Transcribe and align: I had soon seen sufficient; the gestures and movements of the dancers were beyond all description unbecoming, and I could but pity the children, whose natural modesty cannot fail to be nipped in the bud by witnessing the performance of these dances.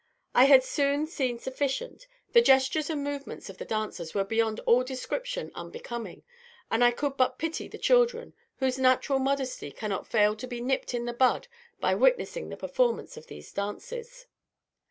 I 0.33 0.45
had 0.45 0.63
soon 0.63 1.05
seen 1.05 1.37
sufficient; 1.37 2.07
the 2.33 2.41
gestures 2.41 2.89
and 2.89 3.03
movements 3.03 3.51
of 3.51 3.59
the 3.59 3.65
dancers 3.65 4.15
were 4.15 4.23
beyond 4.23 4.59
all 4.61 4.83
description 4.83 5.51
unbecoming, 5.53 6.23
and 6.71 6.83
I 6.83 6.89
could 6.89 7.17
but 7.17 7.37
pity 7.37 7.67
the 7.67 7.77
children, 7.77 8.33
whose 8.57 8.79
natural 8.79 9.19
modesty 9.19 9.69
cannot 9.69 10.07
fail 10.07 10.35
to 10.37 10.47
be 10.47 10.59
nipped 10.59 10.95
in 10.95 11.05
the 11.05 11.13
bud 11.13 11.47
by 11.79 11.93
witnessing 11.93 12.49
the 12.49 12.57
performance 12.57 13.15
of 13.15 13.27
these 13.27 13.53
dances. 13.53 14.25